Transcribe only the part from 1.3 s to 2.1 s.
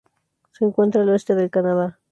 del Canadá.